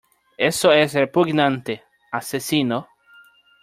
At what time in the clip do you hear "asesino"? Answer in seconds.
2.11-2.87